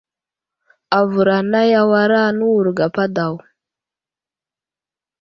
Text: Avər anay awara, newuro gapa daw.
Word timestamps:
Avər 0.99 1.29
anay 1.37 1.71
awara, 1.81 2.21
newuro 2.37 2.71
gapa 2.79 3.05
daw. 3.15 3.33